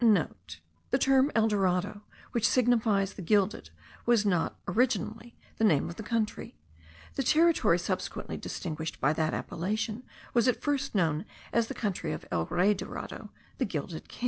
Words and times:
(* 0.01 0.01
The 0.01 0.97
term 0.99 1.31
el 1.35 1.47
dorado, 1.47 2.01
which 2.31 2.49
signifies 2.49 3.13
the 3.13 3.21
gilded, 3.21 3.69
was 4.07 4.25
not 4.25 4.59
originally 4.67 5.37
the 5.57 5.63
name 5.63 5.87
of 5.91 5.97
the 5.97 6.01
country. 6.01 6.57
The 7.13 7.21
territory 7.21 7.77
subsequently 7.77 8.35
distinguished 8.37 8.99
by 8.99 9.13
that 9.13 9.35
appellation 9.35 10.01
was 10.33 10.47
at 10.47 10.63
first 10.63 10.95
known 10.95 11.25
as 11.53 11.67
the 11.67 11.75
country 11.75 12.13
of 12.13 12.25
el 12.31 12.47
Rey 12.47 12.73
Dorado, 12.73 13.29
the 13.59 13.65
Gilded 13.65 14.09
King.) 14.09 14.19